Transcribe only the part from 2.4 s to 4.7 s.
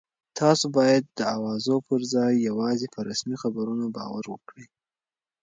یوازې په رسمي خبرونو باور وکړئ.